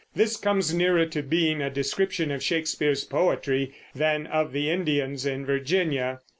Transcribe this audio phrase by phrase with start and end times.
[0.15, 5.45] This comes nearer to being a description of Shakespeare's poetry than of the Indians in
[5.45, 6.21] Virginia.